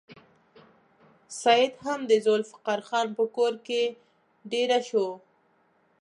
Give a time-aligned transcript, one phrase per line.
[1.41, 3.81] سید هم د ذوالفقار خان په کور کې
[4.51, 5.07] دېره شو.